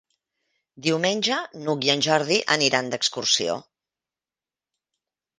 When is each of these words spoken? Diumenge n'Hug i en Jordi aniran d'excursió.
Diumenge 0.85 1.35
n'Hug 1.65 1.85
i 1.87 1.91
en 1.93 2.01
Jordi 2.05 2.37
aniran 2.55 2.89
d'excursió. 2.93 3.59